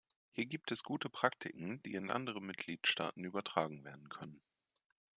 Hier 0.31 0.47
gibt 0.47 0.71
es 0.71 0.81
gute 0.81 1.11
Praktiken, 1.11 1.79
die 1.83 1.93
in 1.93 2.09
andere 2.09 2.41
Mitgliedstaaten 2.41 3.23
übertragen 3.23 3.83
werden 3.83 4.09
können. 4.09 4.41